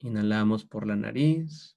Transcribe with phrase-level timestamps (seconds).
[0.00, 1.76] Inhalamos por la nariz.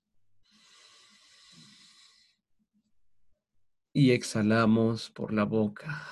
[3.94, 6.08] Y exhalamos por la boca.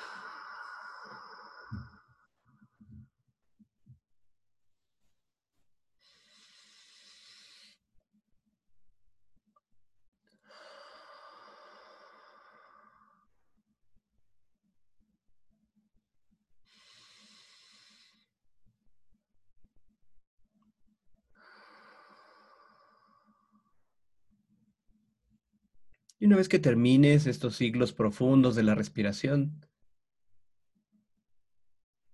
[26.30, 29.66] Una vez que termines estos ciclos profundos de la respiración,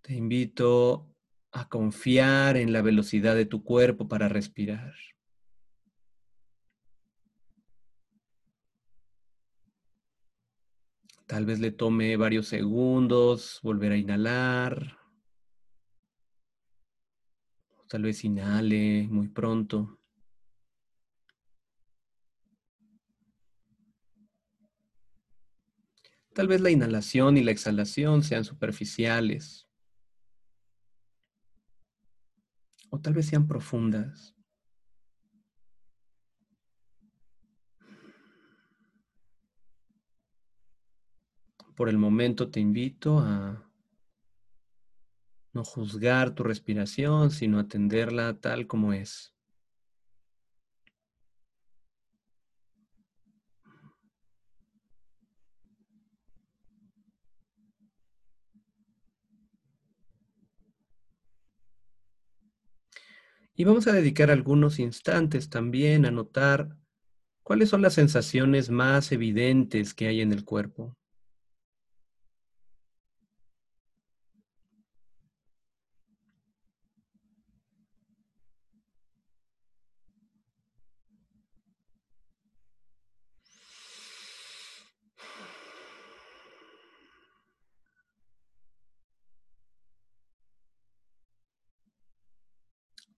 [0.04, 1.14] te invito
[1.52, 4.94] a confiar en la velocidad de tu cuerpo para respirar.
[11.26, 14.98] Tal vez le tome varios segundos volver a inhalar.
[17.90, 20.00] Tal vez inhale muy pronto.
[26.36, 29.70] Tal vez la inhalación y la exhalación sean superficiales.
[32.90, 34.36] O tal vez sean profundas.
[41.74, 43.72] Por el momento te invito a
[45.54, 49.35] no juzgar tu respiración, sino atenderla tal como es.
[63.58, 66.76] Y vamos a dedicar algunos instantes también a notar
[67.42, 70.98] cuáles son las sensaciones más evidentes que hay en el cuerpo.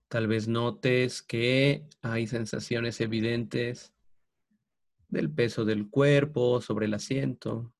[0.08, 3.94] Tal vez notes que hay sensaciones evidentes
[5.10, 7.74] del peso del cuerpo sobre el asiento.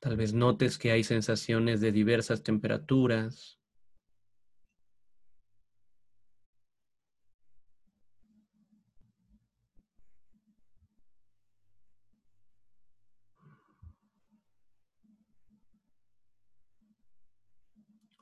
[0.00, 3.58] Tal vez notes que hay sensaciones de diversas temperaturas.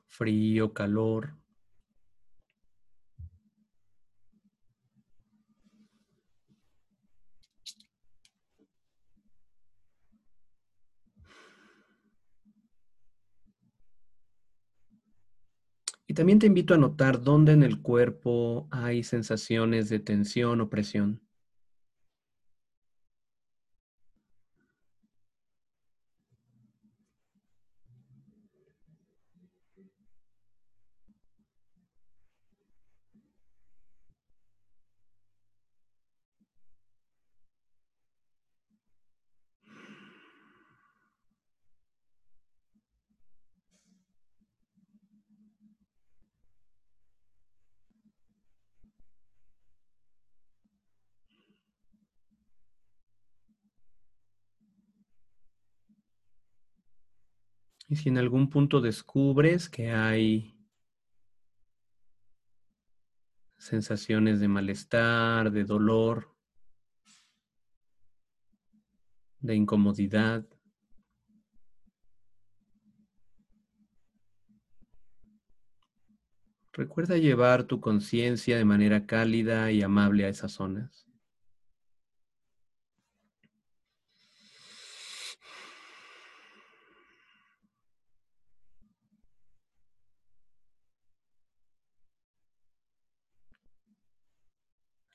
[0.07, 1.33] Frío, calor.
[16.09, 20.69] Y también te invito a notar dónde en el cuerpo hay sensaciones de tensión o
[20.69, 21.21] presión.
[57.89, 60.55] Y si en algún punto descubres que hay
[63.57, 66.31] sensaciones de malestar, de dolor,
[69.39, 70.45] de incomodidad,
[76.73, 81.08] recuerda llevar tu conciencia de manera cálida y amable a esas zonas.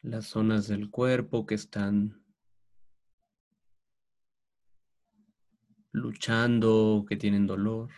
[0.04, 2.22] Las zonas del cuerpo que están
[5.92, 7.88] luchando, que tienen dolor.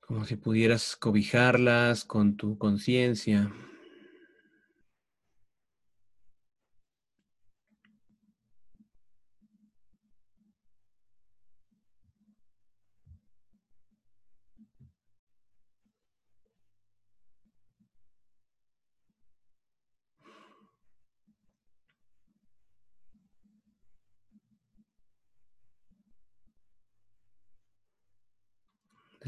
[0.00, 3.52] Como si pudieras cobijarlas con tu conciencia.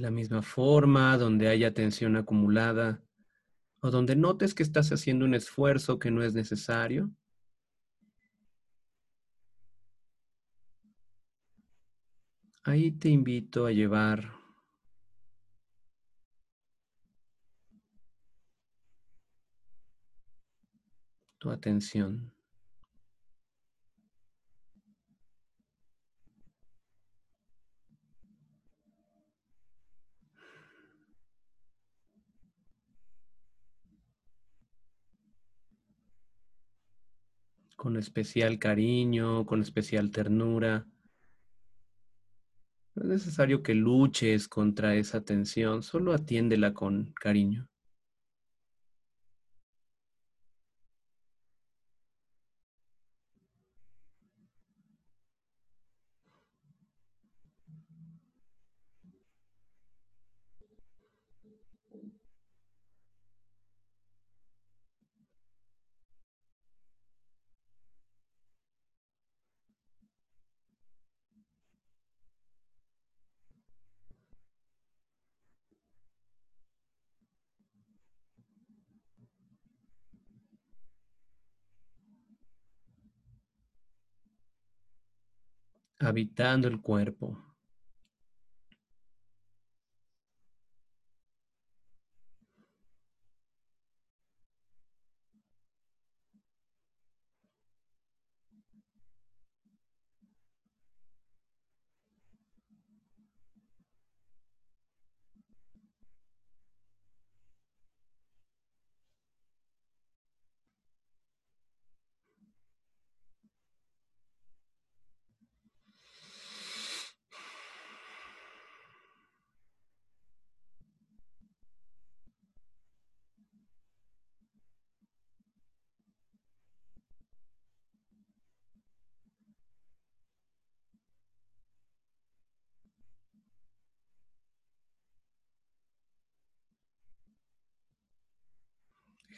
[0.02, 3.00] La misma forma, donde haya tensión acumulada
[3.80, 7.10] o donde notes que estás haciendo un esfuerzo que no es necesario,
[12.64, 14.32] ahí te invito a llevar
[21.38, 22.32] tu atención.
[37.82, 40.86] Con especial cariño, con especial ternura.
[42.94, 47.68] No es necesario que luches contra esa tensión, solo atiéndela con cariño.
[86.02, 87.38] Habitando el cuerpo.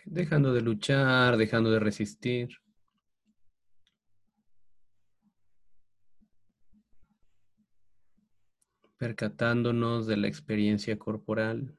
[0.07, 2.49] Dejando de luchar, dejando de resistir.
[8.97, 11.77] percatándonos de la experiencia corporal.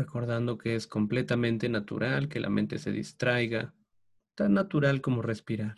[0.00, 3.74] Recordando que es completamente natural que la mente se distraiga,
[4.34, 5.76] tan natural como respirar.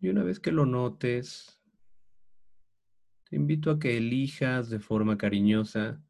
[0.00, 1.60] Y una vez que lo notes,
[3.30, 6.02] te invito a que elijas de forma cariñosa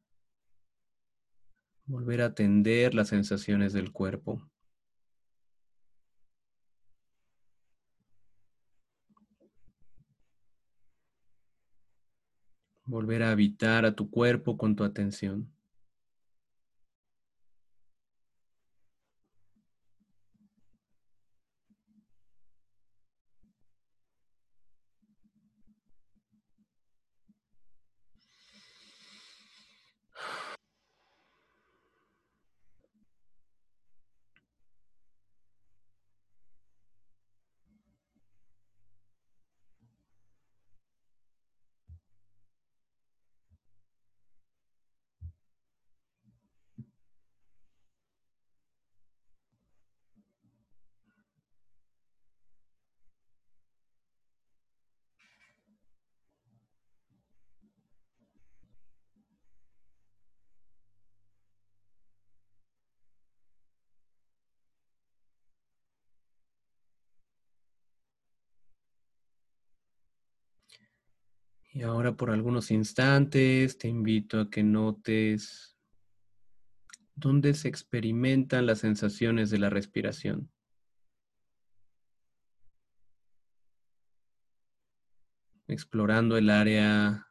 [1.85, 4.51] volver a atender las sensaciones del cuerpo.
[12.87, 15.54] Volver a habitar a tu cuerpo con tu atención.
[71.75, 75.77] Y ahora por algunos instantes te invito a que notes
[77.15, 80.51] dónde se experimentan las sensaciones de la respiración.
[85.67, 87.27] explorando el área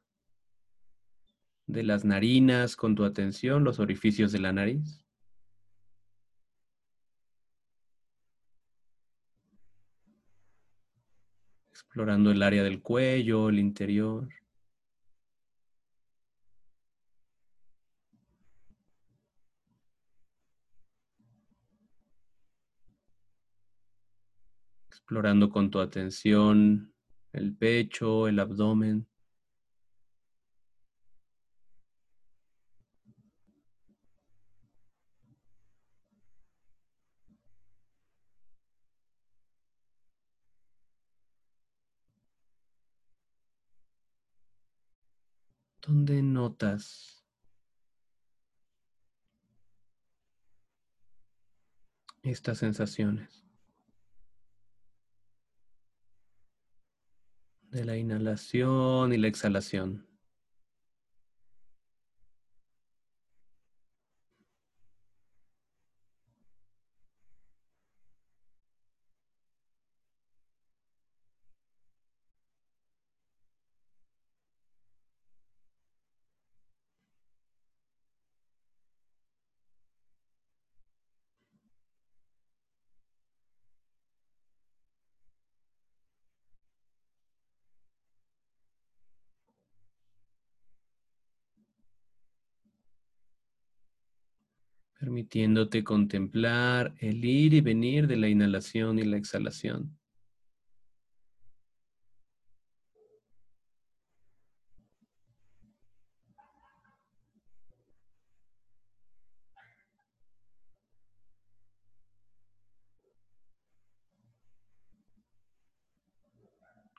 [1.67, 5.02] de las narinas con tu atención, los orificios de la nariz.
[11.93, 14.27] Explorando el área del cuello, el interior.
[24.89, 26.91] Explorando con tu atención
[27.31, 29.05] el pecho, el abdomen.
[45.85, 46.21] ¿Dónde
[52.23, 53.43] estas sensaciones?
[57.63, 60.12] De la inhalación y la exhalación.
[95.03, 99.99] Permitiéndote contemplar el ir y venir de la inhalación y la exhalación.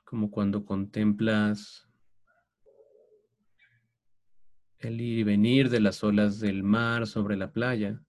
[0.05, 1.89] Como cuando contemplas
[4.85, 8.01] el ir y venir de las olas del mar sobre la playa.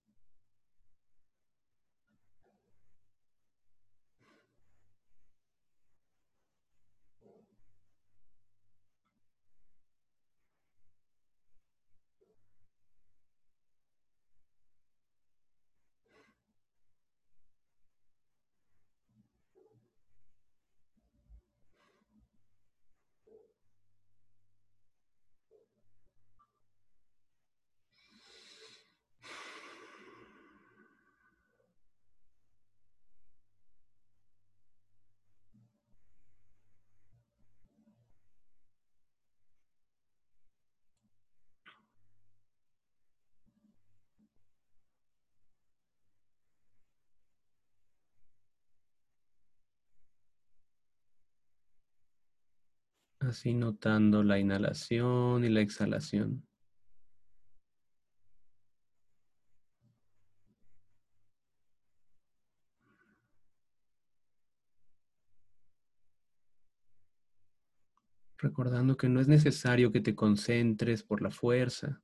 [53.25, 56.48] Así notando la inhalación y la exhalación.
[68.38, 72.01] Recordando que no es necesario que te concentres por la fuerza.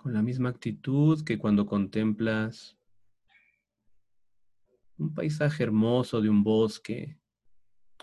[0.00, 2.76] con la misma actitud que cuando contemplas
[4.98, 7.18] un paisaje hermoso de un bosque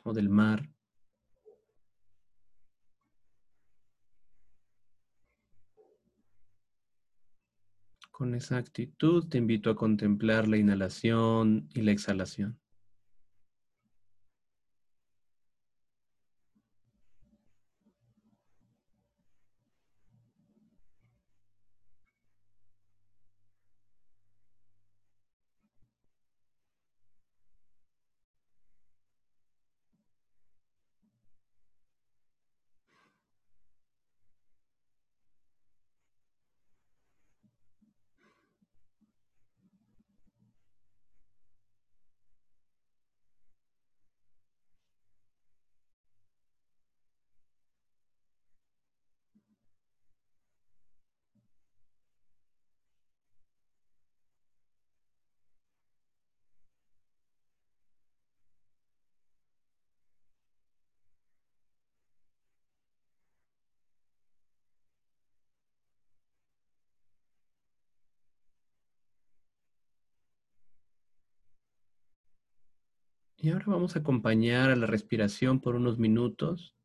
[0.03, 0.67] o del mar.
[8.09, 12.59] Con esa actitud te invito a contemplar la inhalación y la exhalación.
[73.47, 76.75] Y ahora vamos a acompañar a la respiración por unos minutos,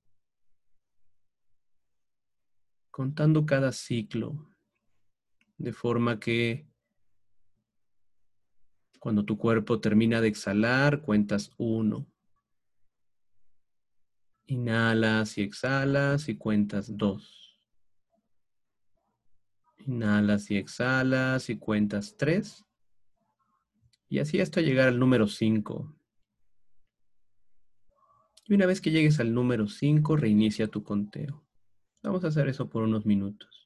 [2.92, 4.48] contando cada ciclo,
[5.58, 6.64] de forma que
[9.00, 12.06] cuando tu cuerpo termina de exhalar, cuentas uno.
[14.46, 17.60] Inhalas y exhalas y cuentas dos.
[19.78, 22.64] Inhalas y exhalas y cuentas tres.
[24.08, 25.92] Y así hasta llegar al número cinco.
[28.52, 31.42] Y una vez que llegues al número 5, reinicia tu conteo.
[32.02, 33.61] Vamos a hacer eso por unos minutos.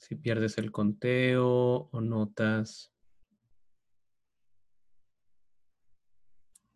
[0.00, 2.90] Si pierdes el conteo o notas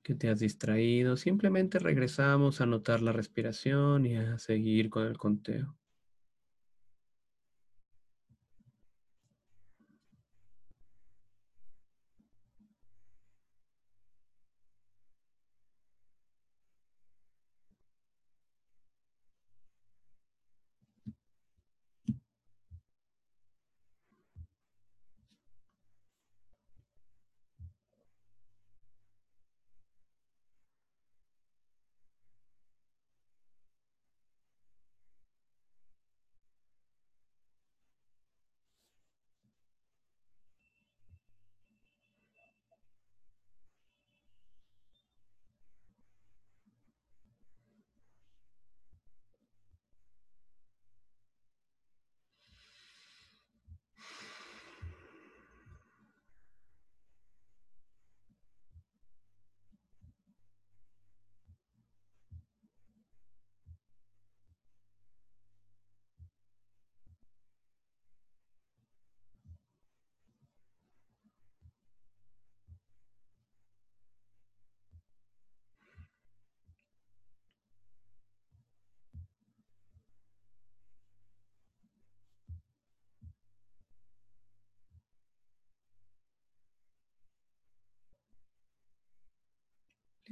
[0.02, 5.16] que te has distraído, simplemente regresamos a notar la respiración y a seguir con el
[5.16, 5.74] conteo.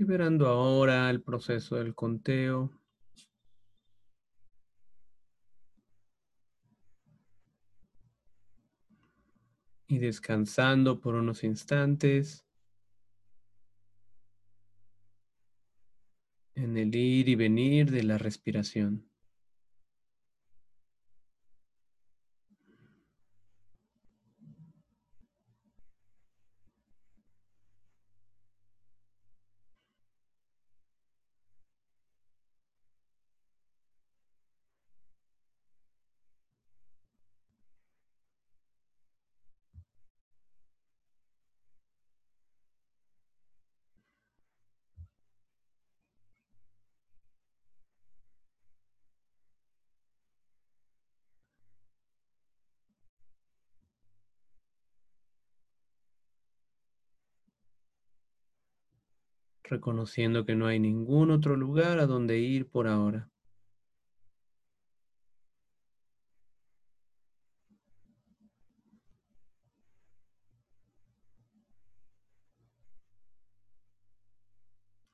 [0.02, 2.72] Liberando ahora el proceso del conteo.
[9.86, 12.44] Y descansando por unos instantes.
[16.56, 19.11] En el ir y venir de la respiración.
[59.64, 63.28] Reconociendo que no hay ningún otro lugar a donde ir por ahora.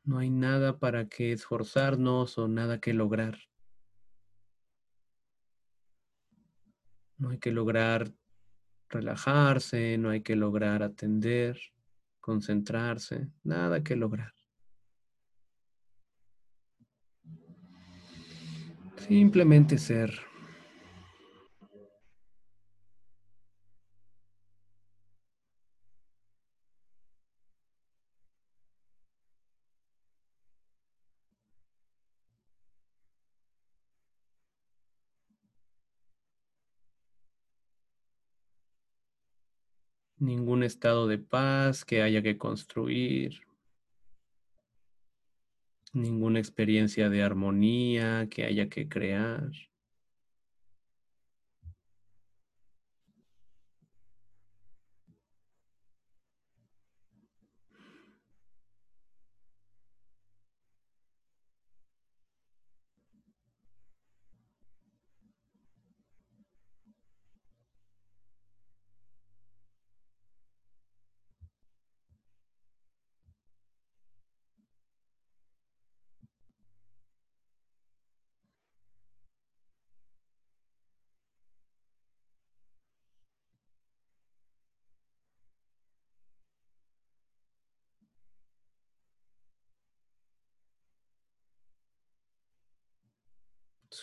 [0.04, 3.38] No hay nada para que esforzarnos o nada que lograr.
[7.18, 8.14] No hay que lograr
[8.88, 11.61] relajarse, no hay que lograr atender,
[12.20, 14.38] concentrarse, nada que lograr.
[19.09, 20.29] Simplemente ser.
[40.21, 43.40] ningún estado de paz que haya que construir,
[45.98, 49.50] ninguna experiencia de armonía que haya que crear.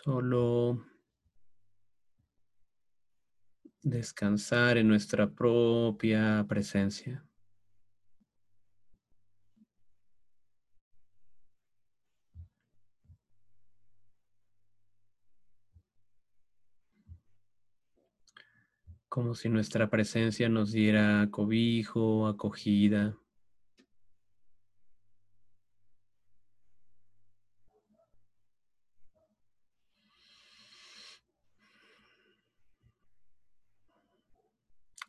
[0.04, 0.86] Solo
[3.82, 7.26] descansar en nuestra propia presencia.
[19.08, 23.18] Como si nuestra presencia nos diera cobijo, acogida.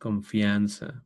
[0.06, 1.02] Confianza.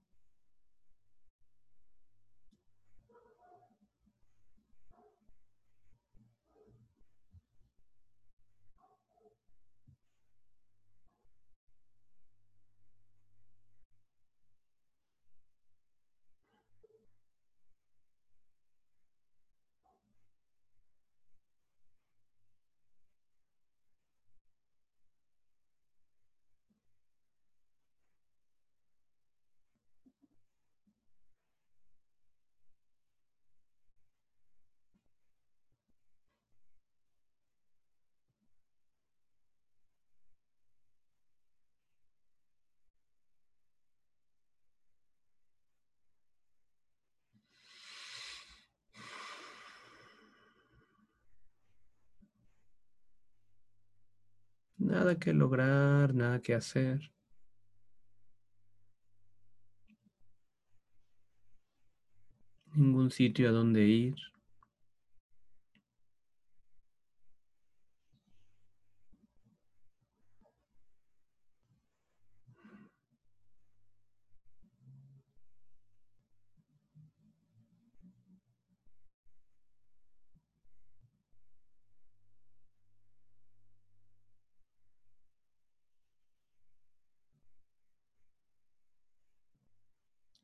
[54.91, 57.13] Nada que lograr, nada que hacer.
[62.75, 64.17] Ningún sitio a donde ir.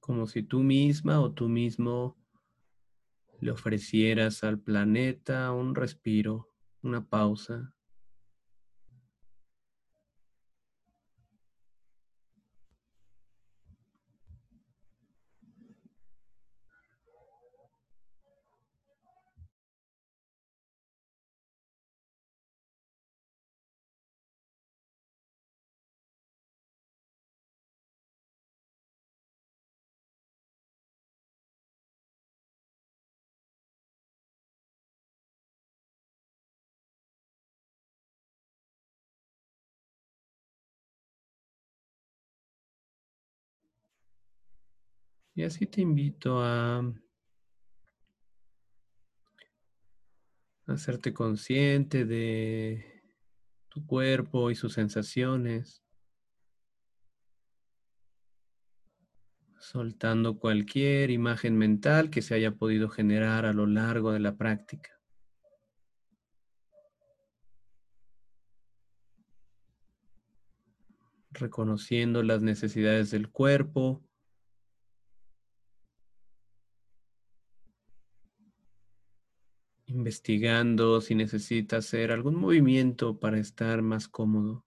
[0.07, 2.17] Como si tú misma o tú mismo
[3.41, 6.49] le ofrecieras al planeta un respiro,
[6.81, 7.75] una pausa.
[45.37, 46.83] Y así te invito a
[50.67, 53.03] hacerte consciente de
[53.69, 55.83] tu cuerpo y sus sensaciones.
[59.59, 64.91] soltando cualquier imagen mental que se haya podido generar a lo largo de la práctica.
[71.33, 74.07] Reconociendo las necesidades del cuerpo.
[80.07, 84.65] Investigando si necesita hacer algún movimiento para estar más cómodo.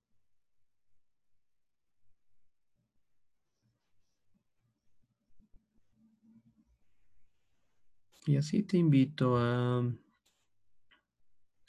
[8.26, 9.90] Y así te invito a,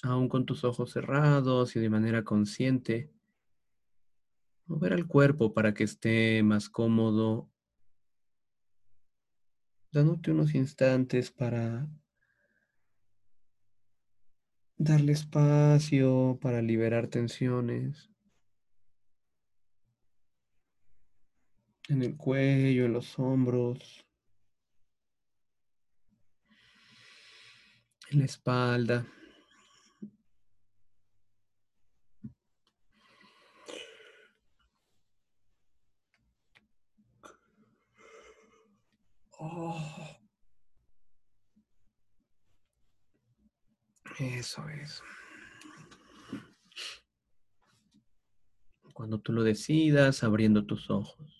[0.02, 3.12] aún con tus ojos cerrados y de manera consciente,
[4.66, 7.48] mover al cuerpo para que esté más cómodo,
[9.92, 11.88] dándote unos instantes para
[14.80, 18.10] darle espacio, para liberar tensiones
[21.88, 24.04] en el cuello, en los hombros.
[28.10, 29.06] en la espalda.
[39.38, 40.09] Oh.
[44.20, 45.02] Eso es.
[48.92, 51.39] Cuando tú lo decidas, abriendo tus ojos.